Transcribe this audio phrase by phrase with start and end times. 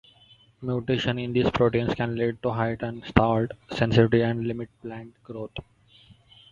[0.63, 5.53] Mutations in these proteins can lead to heightened salt sensitivity and limit plant growth.